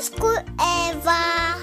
[0.00, 0.32] Nas cu
[0.90, 1.56] Eva.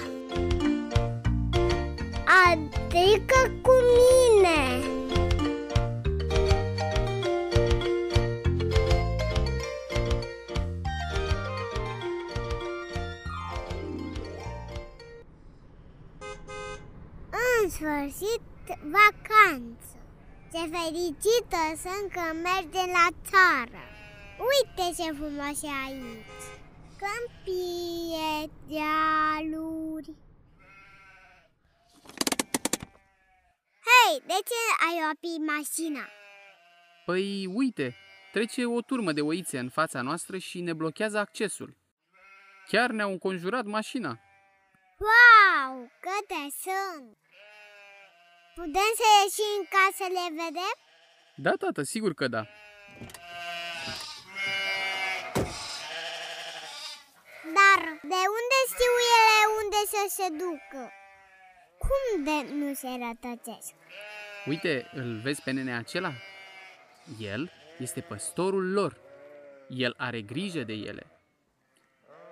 [2.46, 4.82] Adică cu mine.
[17.30, 19.96] În sfârșit, vacanță.
[20.52, 23.82] Ce fericită sunt că mergem la țară.
[24.50, 26.57] Uite ce frumos e aici!
[26.98, 30.16] Câmpie, dealuri
[33.88, 36.08] Hei, de ce ai oprit mașina?
[37.04, 37.96] Păi, uite,
[38.32, 41.76] trece o turmă de oițe în fața noastră și ne blochează accesul.
[42.66, 44.18] Chiar ne-au înconjurat mașina.
[44.98, 47.18] Wow, câte sunt!
[48.54, 50.76] Putem să ieșim ca să le vedem?
[51.36, 52.46] Da, tată, sigur că da.
[57.58, 57.80] Dar
[58.12, 60.92] de unde știu ele unde să se ducă?
[61.78, 63.74] Cum de nu se rătăcesc?
[64.46, 66.12] Uite, îl vezi pe nene acela?
[67.18, 69.00] El este păstorul lor.
[69.68, 71.06] El are grijă de ele.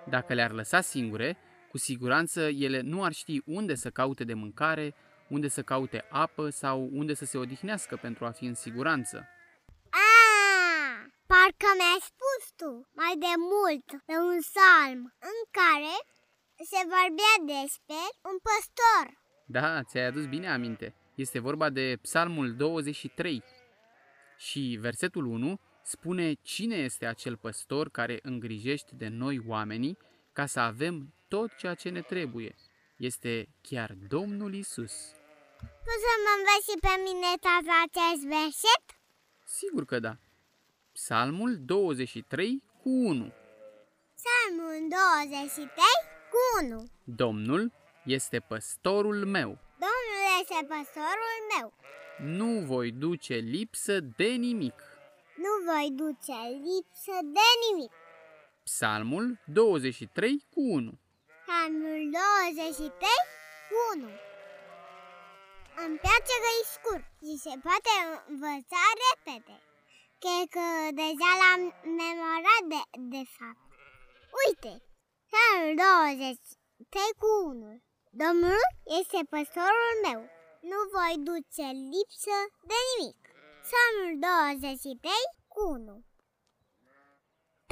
[0.09, 1.37] Dacă le-ar lăsa singure,
[1.69, 4.95] cu siguranță ele nu ar ști unde să caute de mâncare,
[5.27, 9.27] unde să caute apă sau unde să se odihnească pentru a fi în siguranță.
[9.89, 15.95] Ah, parcă mi-ai spus tu mai de mult pe un salm în care
[16.63, 19.21] se vorbea despre un păstor.
[19.45, 20.95] Da, ți-ai adus bine aminte.
[21.15, 23.43] Este vorba de Psalmul 23.
[24.37, 29.97] Și versetul 1 spune cine este acel păstor care îngrijește de noi oamenii
[30.33, 32.55] ca să avem tot ceea ce ne trebuie.
[32.97, 34.93] Este chiar Domnul Isus.
[35.59, 38.83] Poți să mă înveți și pe mine, tata, acest verset?
[39.45, 40.17] Sigur că da.
[40.93, 43.33] Psalmul 23 cu 1.
[44.19, 46.06] Psalmul 23 cu
[46.61, 47.71] 1 Domnul
[48.05, 49.57] este păstorul meu.
[49.85, 51.73] Domnul este păstorul meu
[52.35, 54.79] Nu voi duce lipsă de nimic.
[55.43, 56.37] Nu voi duce
[56.67, 57.91] lipsă de nimic
[58.63, 60.99] Psalmul 23 cu 1.
[61.45, 62.91] Psalmul 23
[63.69, 64.09] cu 1
[65.85, 67.91] Îmi place că e scurt și se poate
[68.31, 69.55] învăța repede
[70.23, 70.67] Cred că
[71.01, 71.61] deja l-am
[72.01, 72.81] memorat de,
[73.15, 73.61] de fapt
[74.41, 74.73] Uite,
[75.31, 77.81] Psalmul 23 cu 1
[78.21, 78.61] Domnul
[78.99, 80.21] este păstorul meu
[80.71, 82.37] Nu voi duce lipsă
[82.69, 83.21] de nimic
[83.65, 85.11] Psalmul 23
[85.53, 86.05] cu 1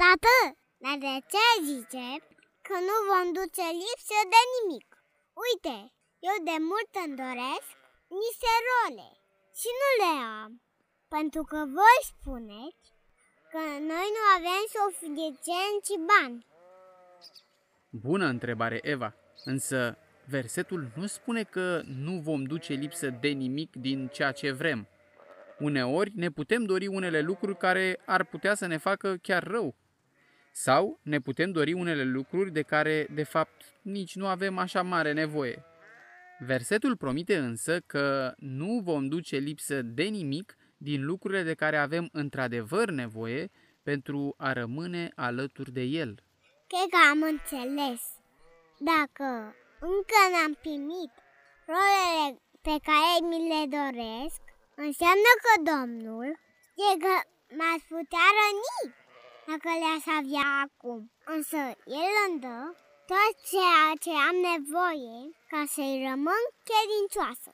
[0.00, 0.36] Tată,
[0.82, 2.06] dar de ce zice
[2.66, 4.88] că nu vom duce lipsă de nimic?
[5.44, 5.76] Uite,
[6.28, 7.68] eu de mult îmi doresc
[8.22, 9.08] niște role
[9.60, 10.12] și nu le
[10.42, 10.50] am,
[11.14, 12.86] pentru că voi spuneți
[13.52, 13.62] că
[13.92, 16.38] noi nu avem suficienți bani.
[18.00, 19.14] Bună întrebare, Eva.
[19.44, 24.88] Însă versetul nu spune că nu vom duce lipsă de nimic din ceea ce vrem.
[25.58, 29.74] Uneori ne putem dori unele lucruri care ar putea să ne facă chiar rău.
[30.52, 35.12] Sau ne putem dori unele lucruri de care, de fapt, nici nu avem așa mare
[35.12, 35.64] nevoie.
[36.38, 42.08] Versetul promite însă că nu vom duce lipsă de nimic din lucrurile de care avem
[42.12, 43.50] într-adevăr nevoie
[43.82, 46.25] pentru a rămâne alături de El.
[46.70, 48.02] Cred că am înțeles.
[48.78, 49.28] Dacă
[49.80, 51.12] încă n-am primit
[51.72, 54.42] rolele pe care mi le doresc,
[54.84, 56.28] înseamnă că Domnul
[56.66, 57.14] știe că
[57.58, 58.94] m-ați putea răni
[59.48, 61.00] dacă le-aș avea acum.
[61.34, 61.60] Însă
[62.02, 62.60] El îmi dă
[63.10, 65.18] tot ceea ce am nevoie
[65.50, 67.52] ca să-i rămân credincioasă.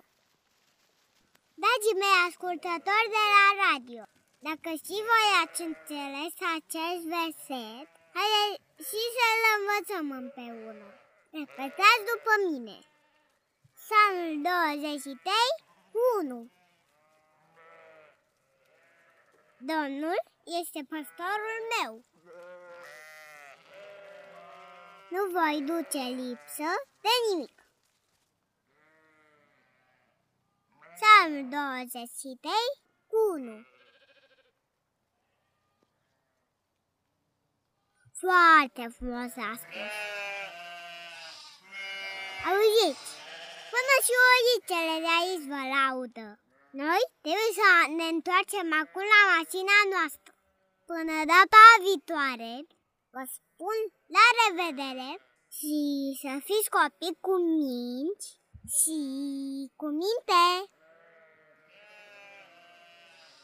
[1.61, 4.05] Dragii mei ascultători de la radio,
[4.49, 10.89] dacă și voi ați înțeles acest verset, haideți și să-l învățăm împreună.
[11.31, 12.79] Repetați după mine.
[13.75, 15.33] Psalmul 23,
[16.21, 16.51] 1
[19.59, 20.19] Domnul
[20.61, 22.05] este păstorul meu.
[25.11, 26.71] Nu voi duce lipsă
[27.01, 27.57] de nimic.
[30.95, 32.53] Psalmul 23
[33.07, 33.67] cu 1
[38.27, 39.93] Foarte frumos a spus.
[42.49, 43.09] Auziți,
[43.73, 46.29] până și oricele de aici vă laudă.
[46.83, 50.33] Noi trebuie să ne întoarcem acum la mașina noastră.
[50.91, 52.53] Până data viitoare,
[53.15, 53.79] vă spun
[54.17, 55.11] la revedere
[55.57, 55.77] și
[56.23, 58.29] să fiți copii cu minți
[58.77, 58.99] și
[59.81, 60.45] cu minte.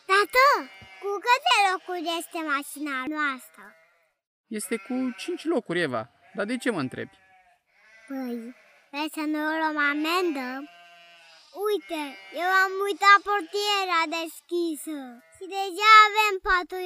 [0.09, 0.47] Tată,
[1.01, 3.67] cu câte locuri este mașina noastră?
[4.49, 6.11] Este cu cinci locuri, Eva.
[6.35, 7.17] Dar de ce mă întrebi?
[8.09, 8.55] Păi,
[8.91, 10.49] vrei să nu luăm amendă?
[11.69, 12.01] Uite,
[12.43, 14.99] eu am uitat portiera deschisă
[15.35, 16.81] și deja avem patru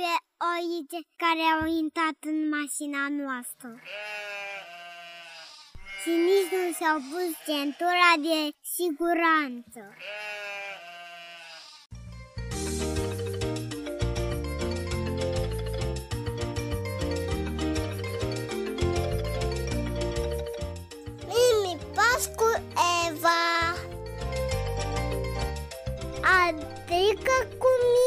[0.53, 3.71] oițe care au intrat în mașina noastră.
[6.01, 8.39] Și nici nu și-au pus centura de
[8.77, 9.83] siguranță.
[26.51, 26.59] でか
[26.89, 28.02] こみ